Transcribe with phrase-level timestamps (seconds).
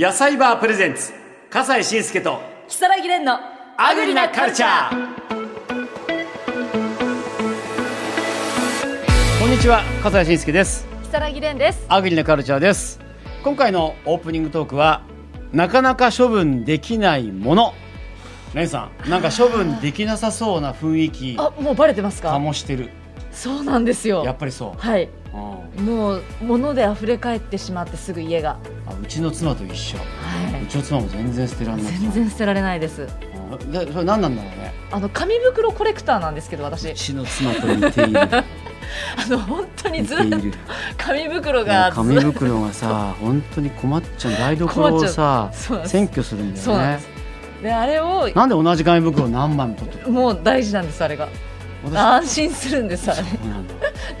[0.00, 1.12] 野菜バープレゼンツ
[1.50, 3.36] 笠西慎介と如月蓮の
[3.76, 5.08] アグリなカルチャー。
[9.40, 10.86] こんにちは笠西慎介です。
[11.02, 11.84] 如月蓮です。
[11.88, 13.00] アグリなカルチャーです。
[13.42, 15.02] 今回のオープニングトークは
[15.52, 17.74] なかなか処分できないもの。
[18.54, 22.38] レンさんなんか処分できなさそうな雰囲気あもうバレてますか？
[22.38, 22.90] 醸してる。
[23.32, 24.24] そうなんですよ。
[24.24, 25.06] やっぱりそう、はい。
[25.06, 28.56] うんもう物で溢れ返ってしまってすぐ家が。
[28.86, 29.98] あうちの妻と一緒。
[29.98, 30.04] は
[30.62, 33.02] うちの妻も全然捨てられいない全然捨てられないです。
[33.02, 33.28] うん
[33.72, 34.72] でそれ何なんだろうね。
[34.90, 38.20] あの紙袋コレクターなんですけどう私ちの妻と似ている。
[39.16, 40.38] あの本当に似ずっと
[40.96, 44.32] 紙袋もがう紙袋がさ本当に困っちゃう。
[44.32, 47.00] 台所をさ占拠するんだよね。
[47.62, 51.26] であれをなんで同じ紙袋を何枚も取ってるもう大事なんですあれが。
[51.26, 51.57] 私
[51.94, 53.22] 安心するんですあれ。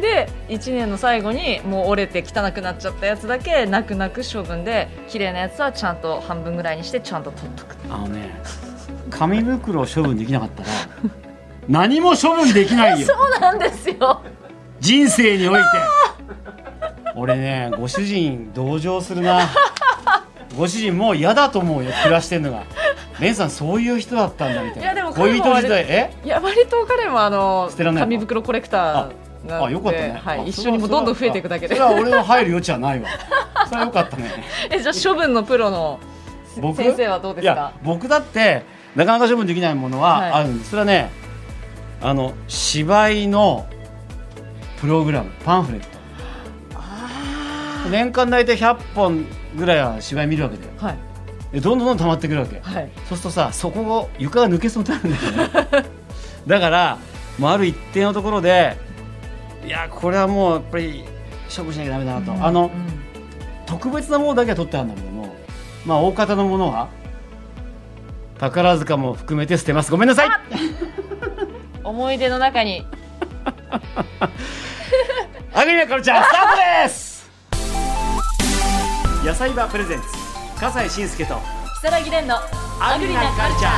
[0.00, 7.76] で1年の最後にもう折れて汚くなっちゃったやつだけ泣く泣く処分で綺麗なやつはちゃんと半分ぐらいにしてちゃんと取っとく。
[7.90, 8.40] あのね
[9.10, 10.68] 紙袋を処分できなかったら
[11.68, 13.06] 何も処分できないよ。
[13.08, 14.22] そうなんですよ。
[14.80, 15.64] 人生において。
[17.16, 19.48] 俺ねご主人同情するな。
[20.56, 22.64] ご主人もう嫌だと思うよ暮らしてんのが
[23.20, 24.82] レンさんそういう人だったんだみたいな。
[24.84, 25.82] いやでも恋人時代？
[25.88, 26.14] え？
[26.24, 31.74] いや割と彼もあの紙袋コレクターがあよかったね、はい、あ一緒にもうどんどん増えていくだけで。
[31.74, 33.08] それは俺の入る余地はないわ。
[33.66, 34.30] それはよかったね。
[34.70, 35.98] えじゃあ処分のプロの
[36.60, 36.76] 僕？
[36.76, 37.72] 先生はどうですか？
[37.82, 38.62] 僕だって
[38.94, 40.30] なかなか処分できないものははい。
[40.32, 41.10] あるんです、それはね
[42.00, 43.66] あの芝居の
[44.80, 45.88] プログラムパンフレット。
[46.76, 50.70] あ年間大体100本ぐらいは芝居見るわけだよ。
[50.78, 50.94] ーはい。
[50.94, 51.00] で
[51.52, 52.60] どんどんどんどん溜まってくるわけ。
[52.60, 52.90] はい。
[53.08, 55.88] そうするとさそこを床が抜けそうになるんだよね。
[56.46, 56.98] だから
[57.38, 58.76] もうある一定のところで
[59.66, 61.04] いやこれはもうやっぱり
[61.54, 62.70] 処分しなきゃダメだなと、あのうん。
[63.66, 65.34] 特別なものだけは取ってあるんだけども
[65.84, 66.88] まあ大方のものは
[68.38, 69.90] 宝塚も含めて捨てます。
[69.90, 70.28] ごめんなさい。
[71.82, 72.86] 思い出の中に。
[75.54, 77.30] アグリなカルチャースタートです。
[79.24, 80.17] 野菜バープレゼンツ
[80.60, 81.36] 笠西慎介と
[81.84, 82.34] 如月蓮の
[82.80, 83.70] アグリなカルチャ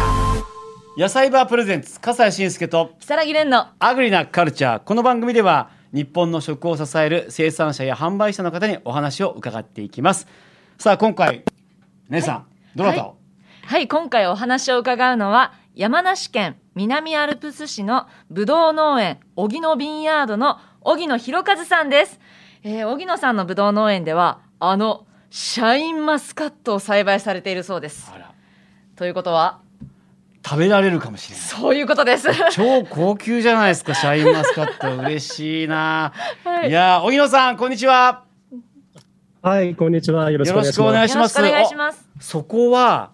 [0.96, 0.98] ー。
[0.98, 4.78] 野菜バープレゼンツ笠西慎介と如月蓮のアグリなカルチャー。
[4.78, 10.26] この番組では日本の食を支える生産者や販売者の方にお話を伺っていきます。
[10.78, 11.44] さあ今回
[12.08, 13.18] 姉さん、どなたを、
[13.66, 22.18] はい、今回お話を伺うのは、山梨県南アルプス市のぶどう農園、荻野ビンヤードの荻野博和さんです。
[22.62, 28.10] えー、荻野さんのぶどう農園では、あの、シャインマスカットを栽培されているそうです。
[28.12, 28.34] あら
[28.96, 29.60] ということは、
[30.44, 32.28] 食べられるかもしれないそういうことです。
[32.50, 36.12] 超高級じゃないですか シャインマスカット嬉しいな、
[36.44, 38.24] はいい、やー荻野さんこんにちは
[39.42, 40.30] はい、こんにちは。
[40.30, 41.38] よろしくお願いします。
[41.38, 42.08] お願いします。
[42.20, 43.10] そこは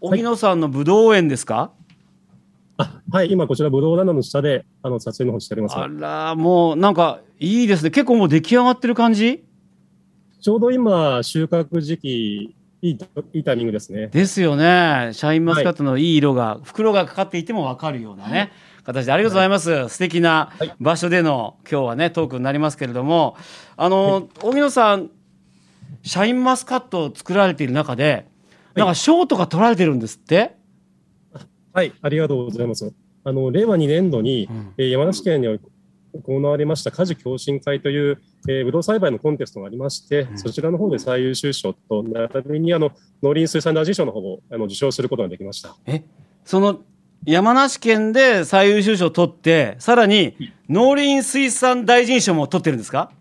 [0.00, 1.70] 荻野さんのぶどう園ですか、
[2.78, 5.76] あはい、今こちらブドウランドの下であの撮影の方しております。
[5.76, 9.44] あらもうなんかいいですね結構もう出来上がってる感じ？
[10.40, 12.98] ちょうど今収穫時期いい
[13.34, 14.06] いいタイミングですね。
[14.06, 15.10] ですよね。
[15.12, 18.52] シャインマスカットのいい色が、袋がかかっていても分かるようなね、
[18.84, 20.74] 形でありがとうございます、素敵なはい。
[20.80, 23.36] 場所での今日はねトークになりますけれども
[23.76, 25.10] あの、荻野さん
[26.02, 28.26] シャインマスカットを作られている中で
[28.74, 30.56] なんか賞とか取られてるんですって、
[31.72, 32.92] はい、ありがとうございます。
[33.24, 34.74] あの令和2年度に、うん。
[34.78, 35.60] えー山梨県に
[36.24, 40.38] 行われました果樹共進会という、えー、ブドウ栽培のコンテストがありまして、ん。
[40.38, 42.92] そちらの方で最優秀賞と並びにあの
[43.22, 45.76] 農林水産大臣賞の方をあの受賞することができました。
[45.86, 46.04] え
[46.44, 46.80] その
[47.26, 50.34] 山梨県で最優秀賞を取ってさらに
[50.70, 53.12] 農林水産大臣賞も取ってるんですか？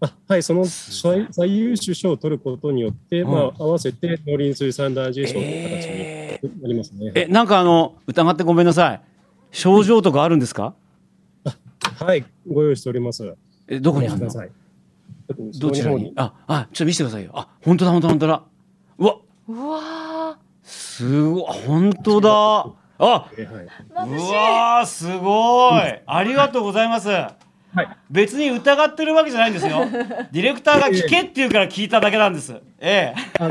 [0.00, 3.30] あはい、その最最優秀賞を取ることによって、うん。
[3.30, 7.12] まあ、合わせて農林水産大臣賞という形になりますね。
[7.14, 9.00] えなんかあの疑ってごめんなさい。
[9.52, 10.74] 症状とかあるんですか？
[11.96, 13.36] はい、ご用意しております。
[13.68, 14.30] えどこにあるの？
[15.58, 16.12] どちらに？
[16.16, 17.32] ああちょっと見せてくださいよ。
[17.34, 18.42] あ本当だ本当だ本当だ。
[18.98, 19.16] うわ。
[19.48, 22.30] うわすごい本当だ。
[22.96, 23.44] あうい。
[23.44, 26.00] わーすごい。
[26.06, 27.08] ありがとうございます。
[27.08, 29.80] はい、別に疑ってるわけじゃないんですよ。
[30.30, 32.54] ディレクターが聞けって言うから聞いただけなんです。
[32.78, 33.48] えあ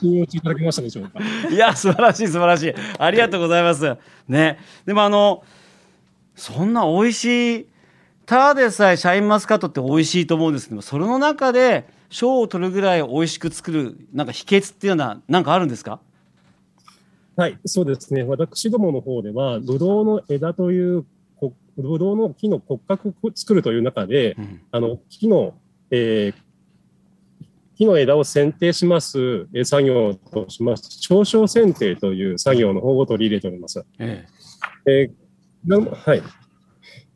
[0.00, 1.20] 信用していただけましたでしょうか？
[1.50, 2.74] えいや素晴らしい素晴らしい。
[2.98, 3.96] ありがとうございます。
[4.26, 4.58] ね。
[4.86, 5.44] でもあの
[6.34, 7.66] そんな美味しい
[8.28, 15.98] ただでさえシャインマスカットって美味しいと思うんですけどもそれの中で賞を取るぐらい美味しく作るなんか秘訣っていうのは何かあるんですか？
[17.36, 18.24] はい、そうですね。
[18.24, 25.54] 私どもの方では、ブドウの枝という、こブドウの木の骨格を作るという中で、うんあの木の、
[25.90, 26.42] えー
[27.76, 33.86] 木の枝を剪定しますえー作業としまして、長小剪定という作業の方を取り入れております。
[33.98, 34.26] え
[34.86, 36.22] えーなはい。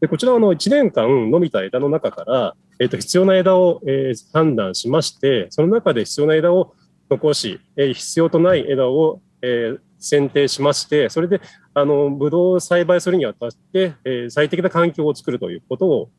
[0.00, 6.74] で、こちらはあの1年間伸びた枝の中から、えっ、と、必要な枝を、えー判断しまして、その中で必要な枝を
[7.10, 11.40] 残し、えー必要とない枝を、えー選定しまして、それで、
[11.74, 16.10] あの、ブドウを栽培するにあたって、えー最適な環境を作るということを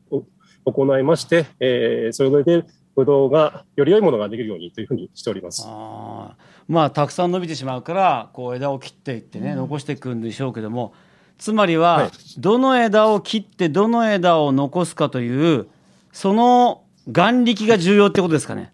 [0.64, 2.64] お行いまして、えーそれで、
[2.96, 5.64] ブドウがより良いものができるようにというふうにしております。
[5.66, 10.94] あーまあたくさん伸びてしまうからこう枝を切っていってね、残していくんでしょうけども
[11.38, 15.68] つまりは、はいどの枝を切ってどの枝を残すかという
[16.12, 16.82] その
[17.12, 18.72] 眼力が重要ってことですかね。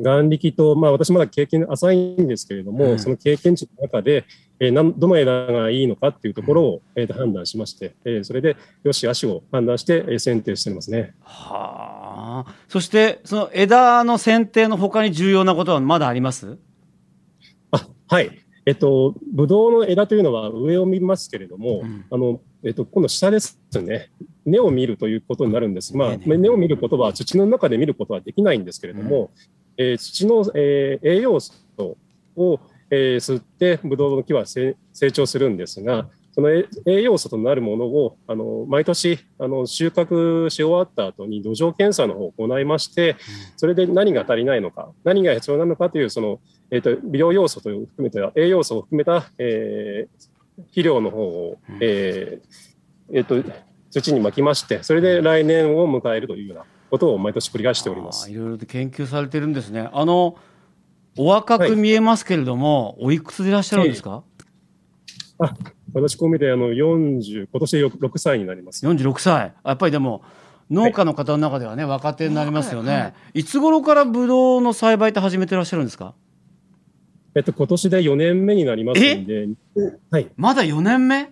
[0.00, 4.24] 眼力と、まあ、私まだ経験浅いんですけれども、うんその経験値の中で、
[4.58, 11.14] えーどの枝がいいのかっていうところを、えーと判断しまして、えーそれでよし、足を判断して、えー選定してますね。
[11.20, 16.58] はあそしてその枝の剪定の他に重要なことはまだあります？
[17.70, 18.40] あはい。
[18.66, 24.10] えっと、ブドウの枝というのは上を見ますけれども、うんあの、えっと、今度下ですね。
[24.44, 25.96] 根を見るということになるんです。
[25.96, 29.30] まあ、根を見ることは土の中で見ることはできないんですけれども、
[29.76, 31.54] えー土の、えー栄養素
[32.36, 32.60] を、
[32.90, 36.08] えー吸ってブドウの木は成成長するんですが、
[36.40, 43.16] そのえ栄養素となるものをあの毎年あの収穫し終わった後に土壌検査の方を行いまして、
[43.56, 46.40] それで何が足りないのか、何が必要なのかというその、
[46.70, 50.30] えー、と微量要素という含めた栄養素を含めた、えー
[50.62, 53.42] 肥料の方を、えーえーと
[53.90, 58.30] 土にまきまして、それで来年を迎えるというようなことを毎年繰り返しております。
[58.30, 59.88] いろいろと研究されてるんですね。
[59.92, 60.36] あの
[61.18, 64.22] お若く見えますけれども、おいくつでいらっしゃるんですか、
[65.40, 65.54] あ
[65.92, 68.86] 私、こう見てあの40、今年で6歳になります。
[68.86, 69.52] 46歳。
[69.64, 70.22] やっぱりでも
[70.70, 76.14] 農家の方の中ではね若手になりますよね、、はいつ頃からブドウの栽培って始めてらっしゃるんですか？
[77.34, 79.48] えっと、今年で4年目になりますんで、
[80.10, 81.30] はい、まだ4年目？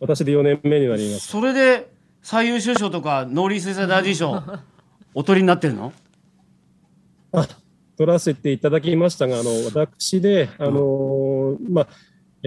[0.00, 1.28] 私で4年目になります。
[1.28, 1.90] それで
[2.22, 4.42] 最優秀賞とか農林水産大臣賞
[5.14, 5.92] お取りになってるの？
[7.32, 7.46] あ
[7.96, 11.88] 取らせていただきましたが、あの私で、あのまあ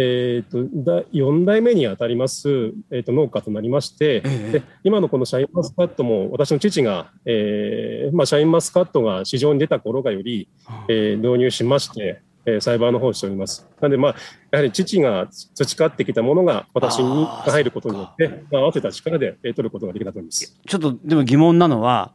[0.01, 2.47] えー、とだ4代目にあたります、
[2.89, 4.51] えー、と農家となりまして、ええ。
[4.59, 10.47] で今のこのシャインマスカットも、私の父が、えーまあ、シャインマスカットが市場に出た頃がより、
[10.87, 13.67] えー導入しまして、えー栽培の方をしております。
[13.81, 14.15] なので、まあ、
[14.51, 20.57] やはり父が培ってきたものが私に入ることによって、まあ、合わせた力で、えー取ることができたと思います。
[20.65, 22.13] ちょっとでも疑問なのは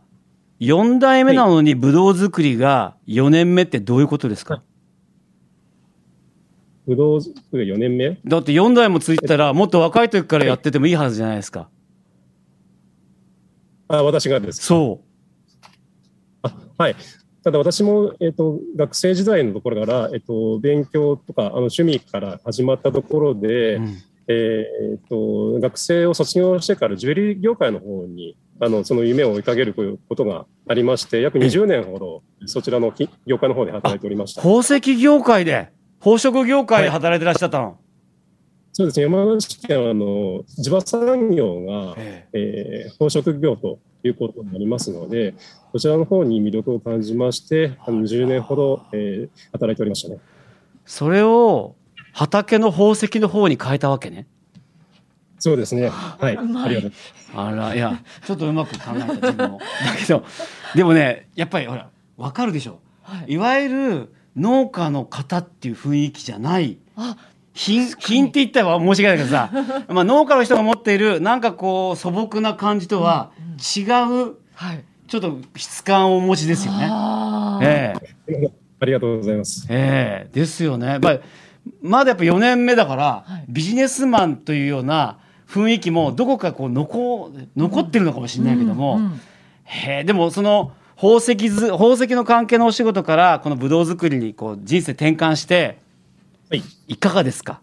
[0.60, 4.54] 4代目なのにブドウ作りが4年目ってどういうことですか？
[4.56, 4.73] ぶど
[6.86, 8.19] う作り4年目？
[8.25, 11.69] だって4代もついてたらもっと若い時からやっててもいいはずじゃないですか。
[13.88, 14.66] あ私がですか？
[14.66, 15.00] そ
[16.42, 16.96] あはい。
[17.42, 23.96] ただ私も、えっと学生時代のところから、えっと勉強とかあの趣味から始まったところで、う、うん。
[24.26, 34.40] えーっと学生を卒業してからジュエリー業界の方にあのその夢を追いかけることがありまして約20年ほどそちらのき業界の方で働いておりました。
[34.40, 35.70] 宝石業界で？
[36.04, 37.78] 宝飾業界で働いてらっしゃったの、
[38.72, 39.04] そうですね。
[39.04, 42.86] 山梨県はあの地場産業が、ええ。
[42.88, 45.34] ー宝飾業ということになりますので
[45.72, 50.18] そちらの方に魅力を感じましてあの10年ほど、えー働いておりましたね。
[50.84, 51.74] それを
[52.12, 54.26] 畑の宝石の方に変えたわけね？
[55.38, 55.88] そうですね。
[55.88, 56.36] はい。
[56.36, 57.14] ありがとうございます。
[57.36, 59.58] あらいやちょっとうまく考えた自分も。
[59.58, 60.22] だけど
[60.74, 61.88] でもねやっぱりほら
[62.19, 62.79] 分かるでしょ？
[63.02, 63.32] はい。
[63.32, 66.79] いわゆる農家の方っていう雰囲気じゃない。
[66.96, 67.17] あ
[67.53, 69.48] 品品って言ったら申し訳ないけどさ
[69.88, 73.31] まあ農家の人が持っているなんかこう素朴な感じとは
[73.76, 74.84] 違うはい。
[75.06, 76.88] ちょっと質感をお持ちですよね。
[76.91, 77.64] あー。
[77.64, 77.94] え
[78.29, 78.50] え。
[78.81, 79.67] ありがとうございます。
[79.69, 80.98] ええですよね。
[81.00, 81.19] まあ、
[81.82, 83.44] まだやっぱ4年目だから、はい。
[83.48, 89.20] ビジネスマンというような雰囲気もどこかこう残残ってるのかもしれないけども、うんうん。
[89.64, 95.79] へえでもその宝石ず宝石の関係のお仕事からこのブドウ作りにこう人生転換して
[96.51, 96.63] はい。
[96.89, 97.60] いかがですか？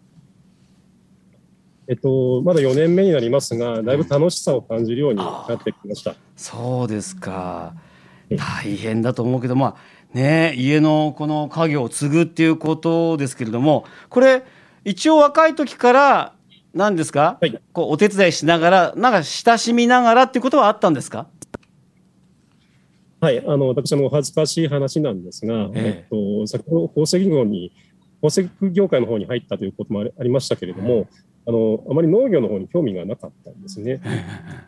[1.88, 6.16] えっと、まだ4年目になりますが、だいぶ楽しさを感じるようになってきました。
[6.36, 7.74] そうですか。
[8.30, 8.38] うん。
[8.38, 9.76] 大変だと思うけどまあ
[10.18, 14.44] ね家のこの家業を継ぐっていうことですけれどもこれ
[14.84, 16.34] 一応若い時から
[16.74, 17.62] 何ですか、はい。
[17.74, 21.28] こうお手伝いしながらなんか親しみながらっていうことはあったんですか？
[23.22, 23.44] はい。
[23.46, 27.72] あの、私もお恥ずかしい話なんですが、えええっと、先ほど宝石業に、
[28.20, 31.08] 宝石業界の方に入ったということもありましたけれども、
[31.48, 34.00] あのあまり農業の方に興味がなかったんですね。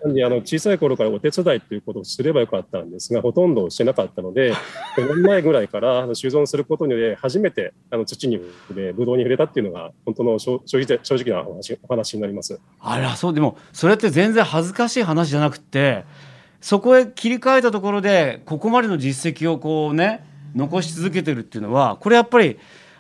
[0.04, 4.54] なんであの小さい頃からお手伝いということをすればよかったんですが、ほとんどしてなかったので、
[4.98, 12.60] 5年前ぐらいから収存することによって、初めてあの土に触れ、ブドウに触れたっていうのが、本当の正正直正直なお話お話になります。
[12.80, 16.06] あらそうでもそれって全然恥ずかしい話じゃなくて
[16.64, 22.58] そこへ切り替えたところでここまでの実績をこうね残し続けてるっていうのはこれやっぱり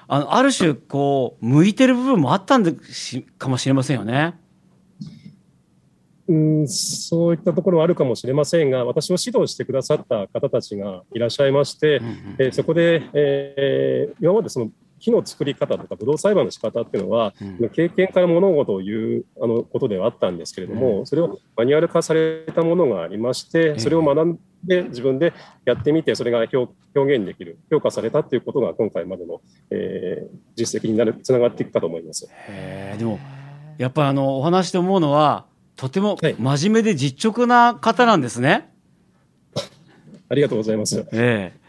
[0.09, 4.37] あのある種こう向いてる部分もあったんでしかもしれませんよね。
[6.27, 12.01] うん、そういったところはあるかもしれませんが、私を指導してくださった方たちがいらっしゃいまして、
[12.37, 14.71] えーそこで、えー今までその
[15.03, 17.33] 木の作り方とかブドウ栽培の仕方っていうのは、
[17.73, 25.33] 経験から物事を言うあのことではあったんですけれども、それをマニュアル化されたものがありまして、それを学んで自分で
[25.65, 29.41] やってみて、それが表表現できる、評価されたっていうことが今回までの、
[29.71, 32.29] えー実績になるつながっていくかと思います。
[32.97, 33.19] でも
[33.77, 35.45] やっぱりあのお話で思うのは
[35.75, 38.71] とてもはい真面目で実直な方なんですね。
[40.29, 41.05] ありがとうございます。
[41.11, 41.63] ええ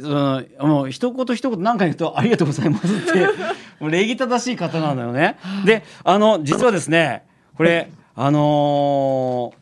[0.00, 3.26] そのもう一言一言何回言うと「ありがとうございます」って
[3.80, 5.38] もう礼儀正しい方なのよね。
[5.64, 7.24] であの実はですね
[7.56, 9.60] これあのー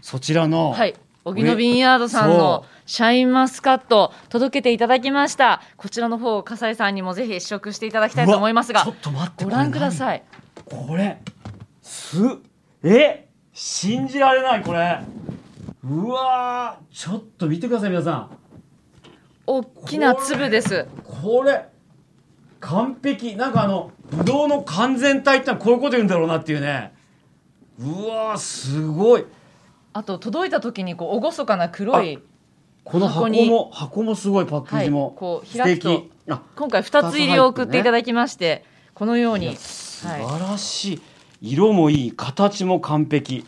[0.00, 0.94] そちらの、はい。
[1.26, 5.60] 荻野ビンヤードさんのシャインマスカット届けていただきました。
[5.76, 10.22] こちらの方、笠井さんにもぜひ試食していただきたいと思いますがちょっ、と待ってご覧ください。
[10.64, 11.18] これ
[11.82, 12.16] す
[12.82, 13.28] え？
[13.52, 15.00] 信じられないこれ
[15.84, 18.37] うわーちょっと見てください皆さん
[19.48, 20.86] 大きな粒です。
[21.22, 21.64] これ
[22.60, 23.34] 完璧。
[23.34, 26.92] なんかあのブドウの完全体ってのはこういうこと言うんだろうなっていうね。
[27.78, 29.24] うわーすごい。
[29.94, 32.18] あと届いた時にこう厳かな黒い
[32.84, 36.06] この箱も箱もすごいパッケージも、はいこう素開くと
[36.56, 41.02] 今回2つ入りを送っていただきまして、このように素晴らしい、
[41.40, 43.46] 色もいい形も完璧。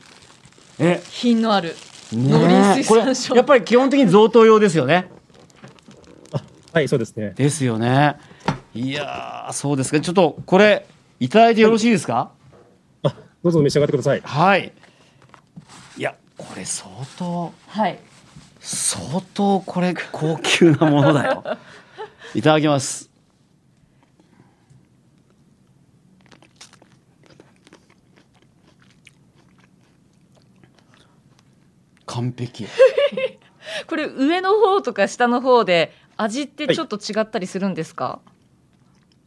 [0.79, 1.03] え。
[1.11, 1.77] 品のある
[2.13, 2.83] ね
[3.35, 5.11] やっぱり基本的に贈答用ですよね
[6.73, 7.33] はい、そうですね。
[7.35, 8.17] ですよね。
[8.75, 10.01] いやーそうですか。
[10.01, 10.87] ちょっとこれ
[11.19, 12.31] いただいてよろしいですか？
[13.03, 13.09] あ、
[13.43, 14.21] どうぞ召し上がってください。
[14.21, 14.73] はい。
[15.97, 17.99] いやこれ相当はい。
[18.61, 21.45] 相当これ高級なものだよ。
[22.37, 23.11] いただきます。
[32.07, 32.67] 完璧。
[33.87, 38.21] これ上の方とか下の方で味ってちょっと違ったりするんですか、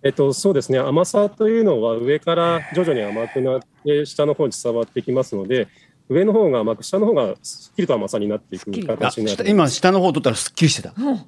[0.04, 0.80] えっと、そうですね。
[0.80, 5.68] 甘さというのは上から徐々に甘くなって下の方に伝わってきますので、
[6.10, 10.94] 上の方が甘く、下の方がすっきりと甘さになっていく形になって下今下の方取ったらすっきりしてた。
[10.98, 11.26] うん。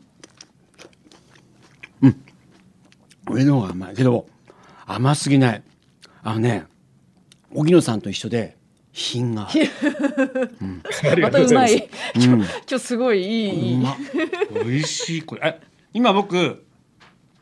[2.01, 2.25] うん。
[3.31, 3.95] 上の方が甘い。
[3.95, 4.27] けど
[4.85, 5.63] 甘すぎない。
[6.21, 6.65] あのね
[7.53, 8.54] 荻野さんと一緒で
[8.97, 9.43] 品が。
[9.51, 11.31] うございます。
[11.31, 12.21] たうまい、うん。
[12.23, 13.85] 今日すごいいい。
[14.53, 15.21] 美味しい。
[15.21, 15.61] これえ
[15.93, 16.63] 今僕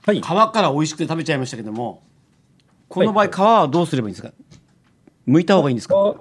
[0.05, 0.19] はい。
[0.19, 0.21] 皮。
[0.23, 2.01] から美味しくて食べちゃいましたけども
[2.89, 4.33] この場合皮はどうすればいいんですか？
[5.27, 5.95] 剥いた方がいいんですか？
[5.95, 6.15] あ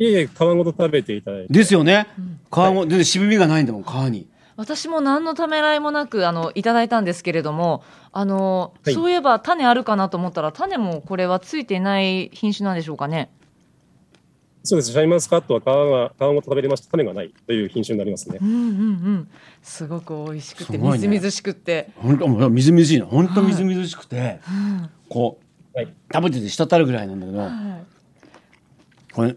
[0.00, 1.52] いえいえ、皮ごと食べていただいて。
[1.52, 2.08] ですよね。
[2.52, 4.26] 皮も全然渋みがないんだもん皮に。
[4.56, 8.94] 私も何のためらいもなくあのいただいたんですけれどもあの、はい。
[8.94, 13.30] そういえば種あるかなと思ったら種もこれはついていない品種なんでしょうかね
[14.66, 14.92] そうです。
[14.92, 16.90] シャインマスカットは皮が、皮ごと食べれました。
[16.90, 18.38] 種がないという品種になりますね。
[18.40, 18.44] う。
[18.44, 18.62] んうんう
[19.12, 19.28] ん。
[19.62, 20.90] すごく美味しくてね。
[20.90, 23.06] みずみずしくって、本当みずみずしいの。
[23.06, 24.90] 本当みずみずしくて、うん。
[25.10, 25.44] こう
[25.76, 25.92] はい。
[26.12, 27.50] 食べてて滴るぐらいなんだけどはい。
[29.12, 29.36] これ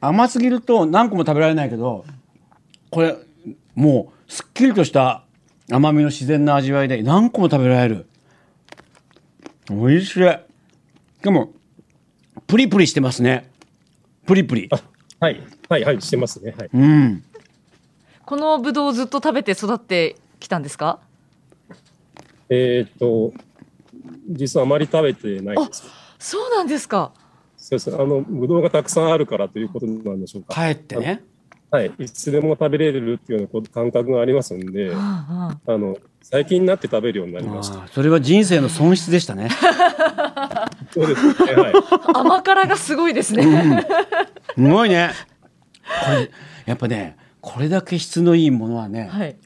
[0.00, 2.04] 甘すぎると何個も食べられないけど
[2.90, 3.16] これ
[3.74, 5.24] もうすっきりとした
[5.70, 8.06] 甘みの自然な味わいで何個も食べられる。
[9.70, 10.12] 美味しい。
[10.14, 10.20] し
[11.22, 11.52] かも
[12.46, 13.50] プリプリしてますね
[14.28, 14.78] プリプリあ、
[15.20, 15.40] はい。
[15.70, 16.54] はい、はい、してますね。
[16.58, 16.70] はい。
[16.72, 17.24] うん
[18.26, 20.98] このぶどうをずっと食べて育ってきたんですか？
[22.50, 23.32] えーっと、
[24.28, 25.84] 実はあまり食べてないです。
[26.18, 27.12] そうなんですか
[27.56, 27.94] そうです。
[27.94, 30.54] あの、ぶどうがたくさんあるからということなんでしょうか。
[30.54, 31.22] 帰ってね
[31.70, 31.90] はい。
[31.98, 37.86] いつでも食べれるっていうような感覚がありますんで、うんあうんの、最近になって食べるようになりました。
[37.88, 39.48] それは人生の損失でしたね
[40.90, 41.32] そうですね。
[41.54, 41.72] はい。
[42.14, 43.42] 甘辛がすごいですね、
[44.54, 45.12] すごいね
[46.04, 46.30] これ
[46.66, 49.36] やっぱねこれだけ質のいいものはね、はい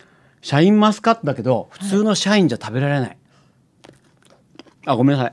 [0.40, 3.16] シャインマスカットだけど普通のシャインじゃ食べられない。
[4.86, 5.32] あごめんなさい。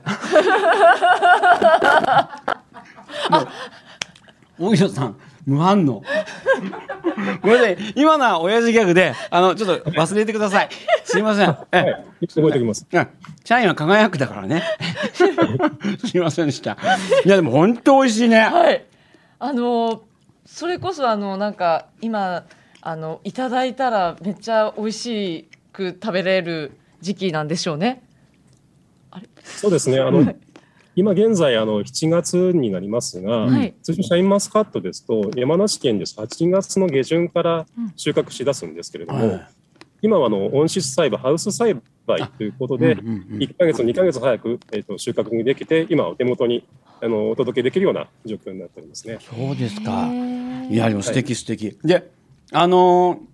[3.30, 3.48] あ
[4.58, 6.04] 荻野さん無反応
[7.42, 7.78] ごめんなさい。
[7.96, 10.68] 今のは親父ギャグであのちょっと忘れてください。
[11.04, 11.56] すいません。
[11.72, 11.88] え は
[12.20, 12.86] い、覚えておきます。
[12.90, 13.08] うん。
[13.44, 14.62] 社員は輝くだからね。
[16.04, 16.76] すいませんでした。
[17.24, 18.40] いやでも本当美味しいね。
[18.40, 18.84] はい。
[19.38, 20.02] あの
[20.46, 22.44] それこそあのなんか今
[22.80, 28.02] あのいただいたらめっちゃ美味しく食べれる時期なんでしょうね。
[29.42, 29.98] そうですね。
[30.00, 30.34] あの、
[31.00, 33.74] 今現在、あの、7月になりますが、はい。
[33.82, 37.66] 通常シャインマスカットですと、山梨県です8月の下旬から
[37.96, 39.48] 収穫し出すんですけれども、はい。
[40.02, 41.74] 今はあの温室栽培、ハウス栽
[42.06, 46.68] 培ということで、うんうんうん1ヶ月、2ヶ月早く、えー、と収穫できて、今お手元に
[47.00, 49.16] あのお届けできるような状況になっておりますね。
[49.20, 50.06] そうですか。
[50.68, 52.10] いやでも素敵素敵、で
[52.52, 53.30] あのー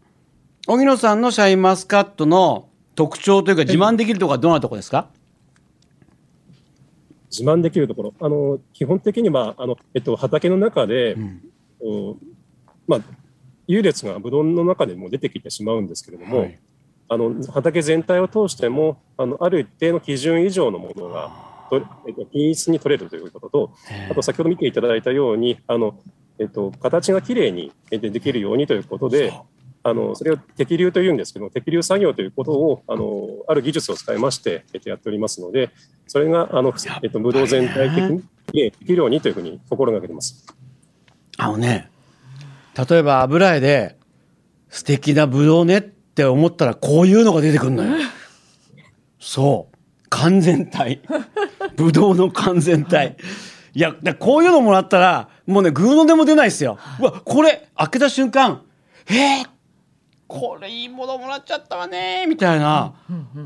[0.68, 5.10] 荻野さんのシャインマスカットの特徴というか自慢できるところはどんなところですか、
[7.36, 11.42] 自慢できるところ、あの基本的にはあの、えっと、畑の中で、ん。
[11.80, 12.16] お
[12.86, 13.00] まあ、
[13.66, 16.58] 優劣がブドウの中でも出てきてしまうんですけれども、はい。
[17.08, 21.30] あの畑全体を通してもあのある一定の基準以上のものが
[21.70, 21.76] と
[22.06, 23.72] えっと、品質に取れるということと、
[24.10, 25.98] あと先ほど見ていただいたように、あの
[26.38, 29.32] えっと、形がきれいにえっとできるようにということで、
[29.88, 35.70] あのそれを適流というんですけど、適流作業ということをあのある技術を使いまして、えっと、やっておりますので、
[36.08, 40.44] それがあの、えっと、ブドウ全体的にできるようにというふうに心がけています。
[41.38, 41.88] あのね
[42.88, 43.96] 例えば油絵で
[44.70, 47.96] 素敵なブドウねって思ったらこういうのが出てくるのよ。
[49.20, 49.76] そう。
[50.08, 51.00] 完全体。
[51.76, 53.16] ブドウの完全体。
[53.72, 56.76] いやだこういうのもらったらもうねグーのでも出ないですよ。
[56.98, 58.62] うわこれ開けた瞬間
[59.08, 59.46] えー、
[60.28, 62.94] これいいものもらっちゃったわねみたいな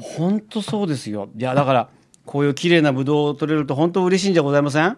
[0.00, 1.88] 本当そうですよいやだから
[2.25, 4.96] こういう綺麗なブドウを取れると本当嬉しいんじゃございません？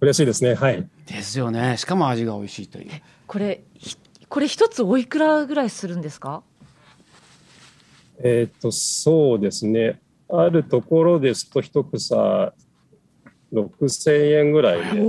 [0.00, 0.54] 嬉しいですね。
[0.54, 0.88] はい。
[1.06, 2.90] ですよねしかも味が美味しいという
[3.26, 3.96] これひ
[4.28, 6.42] これ一つおいくらぐらいするんですか？
[8.22, 9.98] えっと、そうですね。
[10.28, 12.52] あるところですと、一房
[13.52, 15.00] 6000円ぐらいで。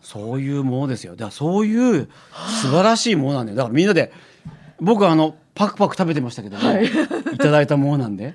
[0.00, 1.12] そういうものですよ。
[1.12, 2.08] だからそういう
[2.62, 3.56] 素晴らしいものなんだよ。
[3.56, 4.12] だからみんなで、
[4.80, 6.88] 僕はあの、パクパク食べてましたけどね、
[7.34, 8.34] い、ただいたものなんで。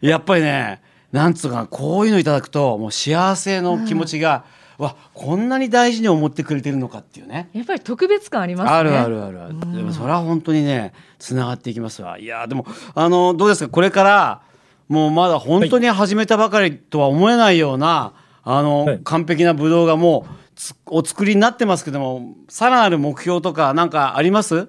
[0.00, 0.80] やっぱりね、
[1.12, 4.44] なんつうか、こういうのいただくと、もう幸せの気持ちが、
[4.78, 7.50] わ、こんなに大事に思ってくれてるのかっていうね。
[7.52, 8.76] やっぱり特別感ありますね。
[8.76, 9.58] あるあるあるある。
[9.76, 12.18] でもそれは本当にね、つながっていきますわ。
[12.18, 14.40] いやーでも、あの、どうですか、これから、
[14.88, 18.12] もうまだ本当に始めたばかりとは思えないような、
[18.58, 19.00] あの、はい。
[19.04, 24.68] 完璧なブドウがもうつ、お作りになってますけども、さらなる目標とかなんかあります？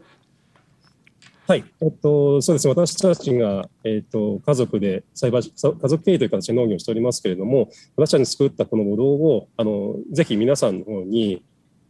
[1.47, 2.67] はい、えっと、そうです。
[2.67, 11.43] ね、私たちが、えっと、家族で栽培し、家族経営という形で農業をしておりますけれども、私たちに作ったこのブドウを、あの、ぜひ皆さんの方に、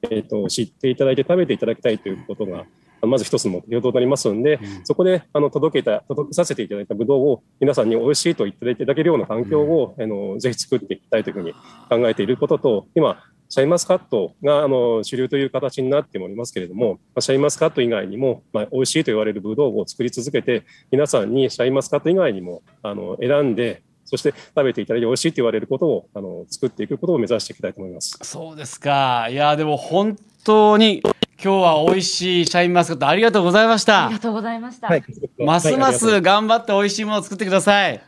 [0.10, 2.65] えっと、知っていただいて食べていただきたいということが、
[3.04, 11.54] まず一つの目標となりますので、そこで、あの、届けた、届けさせていただいたブドウを皆さんに美味しいと言っていただけるような環境を、あの、ぜひ作っていきたいというふうに
[11.90, 28.18] 考えていることと、今、シャインマスカットがあの主流という形になっておりますけれども、まあシャインマスカット以外にも、まあ、美味しいと言われるブドウを作り続けて、皆さんにシャインマスカット以外にもあの選んで、そして食べていただいて美味しいと言われることをあの作っていくことを目指していきたいと思います。
[28.22, 29.28] そうですか。
[29.30, 31.04] いやーでも本当に
[31.43, 34.19] 今日は美味しいシャインマスカットありがとうございましたありが。
[34.19, 34.88] とうございました。
[34.88, 35.04] はい、
[35.39, 37.99] ますまはいありがとうす頑張って美味しいものを作ってください。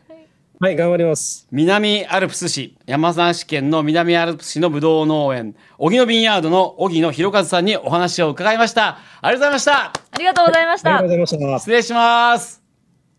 [0.59, 1.47] はい、頑張ります。
[1.51, 11.07] 南アルプス市山梨県の南アルプス市のぶどう農園荻野ビンヤードの荻野博和さんにお話を伺いましたありがとうございましたありがとうございましたありがとう。
[11.07, 11.59] ございました。
[11.59, 12.61] 失礼します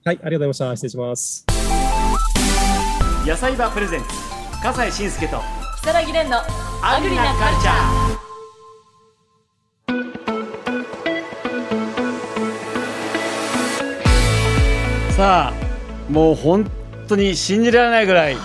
[0.05, 0.77] はい、ありがとうございました。
[0.77, 1.47] 失礼します。
[3.27, 4.07] 野菜場プレゼンツ
[4.63, 5.41] 笠西慎介と
[5.83, 6.39] 木更木蓮の
[6.83, 8.24] アグリなカルチャー。
[15.25, 16.71] さあもう本
[17.09, 18.37] 当に信じられないぐらい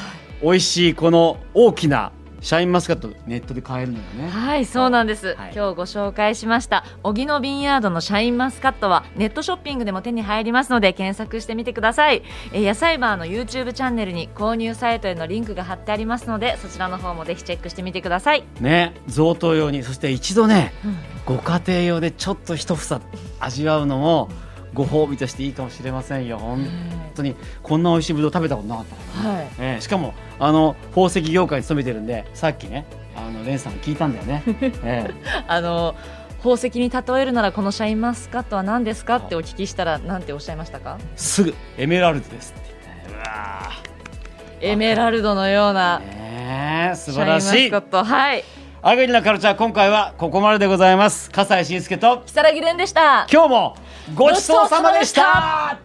[0.42, 4.30] 美味しいこの大きなシャインマスカットネットで買えるのよね。
[4.30, 5.52] はい、そうなんです、はい。
[5.54, 6.86] 今日ご紹介しました。
[7.04, 12.24] 荻野ビンヤードのシャインマスカットはネットショッピングでも手に入りますので検索してみてください。
[12.54, 20.98] えー野菜バーの YouTube チャンネルに購入サイトへのリンクが貼ってありますのでそちらの方もぜひチェックしてみてください、ね贈答用にそして一度ねうん。
[21.26, 23.02] ご家庭用でちょっと一房
[23.42, 24.30] 味わうのも
[24.73, 26.38] ご褒美としていいかもしれませんよ。
[26.38, 26.65] 本
[27.15, 28.86] 当にこんな美味しいぶどう食べたことなかっ
[29.23, 29.47] たはい。
[29.60, 34.43] えーしかもあの宝石業界に勤めてるんでさっきねあのレンさんに聞いたんだよね、
[34.84, 35.10] え
[35.47, 35.95] あの
[36.38, 39.17] 宝石に例えるならこのシャインマスカットは何ですか？
[39.17, 40.97] ってお聞きしたら何ておっしゃいましたか？
[40.97, 42.69] ーすぐエメラルドですって。
[42.69, 43.71] 言ってねうわ
[44.62, 48.03] エメラルドのようなーねえ素シャインマ晴らしいスカット。
[48.03, 48.43] はい。
[48.82, 51.29] アグリなカルチャー今回はここまででございます。
[51.32, 53.27] 笠西慎介と如月蓮でした。
[53.29, 53.75] 今日も
[54.15, 55.80] ごちそうさまでした。